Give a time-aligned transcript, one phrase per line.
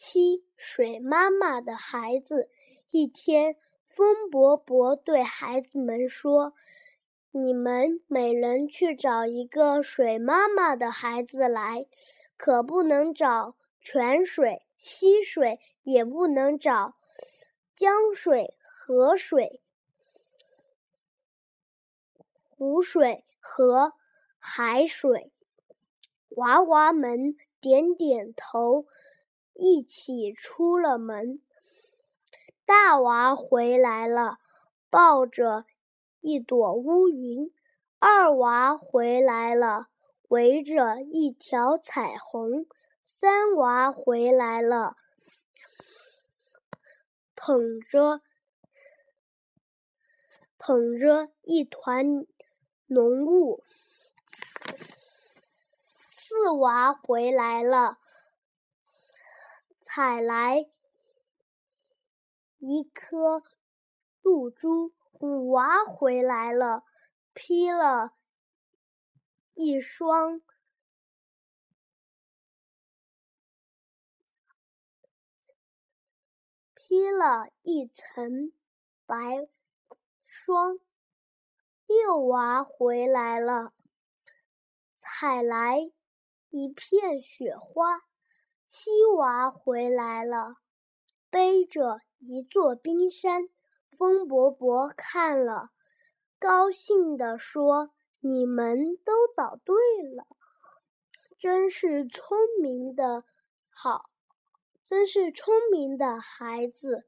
[0.00, 2.48] 七水妈妈的孩子。
[2.88, 3.56] 一天，
[3.88, 6.54] 风伯伯对孩子们说
[7.32, 11.88] ：“你们每人去找一个水妈妈的孩子来，
[12.36, 16.94] 可不能找泉水、溪水，也不能找
[17.74, 19.60] 江水、河水、
[22.50, 23.94] 湖水和
[24.38, 25.32] 海水。”
[26.36, 28.86] 娃娃们点点头，
[29.58, 31.42] 一起出了门。
[32.64, 34.38] 大娃回来了，
[34.88, 35.66] 抱着
[36.20, 37.50] 一朵乌云；
[37.98, 39.88] 二娃回来了，
[40.28, 42.66] 围着一条彩虹；
[43.02, 44.96] 三娃回来了，
[47.34, 48.20] 捧着
[50.56, 52.26] 捧着一团
[52.86, 53.64] 浓雾；
[56.06, 57.98] 四娃回来了，
[59.90, 60.68] 采来。
[62.58, 63.42] 一颗
[64.20, 66.84] 露珠，五娃回来了，
[67.32, 68.12] 披了
[69.54, 70.42] 一双，
[76.74, 78.52] 披了一层
[79.06, 79.48] 白
[80.26, 80.78] 霜。
[81.86, 83.72] 六娃回来了，
[84.98, 85.90] 采来
[86.50, 88.07] 一片雪花。
[88.68, 90.56] 七娃回来了，
[91.30, 92.00] 背着。
[92.20, 93.48] 一座冰山，
[93.96, 95.70] 风伯伯看了，
[96.40, 100.26] 高兴地说：“你们都找对了，
[101.38, 103.22] 真是聪明的
[103.70, 104.10] 好，
[104.84, 107.06] 真是聪明的孩子。”